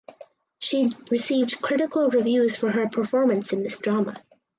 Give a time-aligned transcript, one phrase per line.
[0.57, 4.15] She received critical reviews for her performance in this drama.